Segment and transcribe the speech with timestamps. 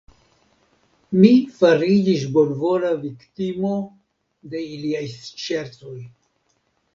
[1.17, 1.29] Mi
[1.59, 3.75] fariĝis bonvola viktimo
[4.55, 5.05] de iliaj
[5.45, 5.97] ŝercoj.